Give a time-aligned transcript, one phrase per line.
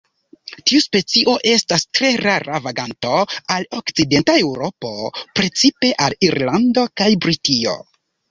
[0.69, 3.19] Tiu specio estas tre rara vaganto
[3.57, 4.93] al okcidenta Eŭropo,
[5.41, 7.77] precipe al Irlando kaj Britio.